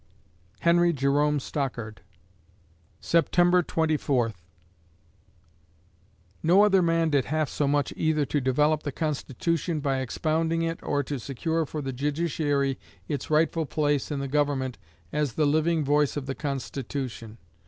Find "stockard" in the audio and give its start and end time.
1.39-2.01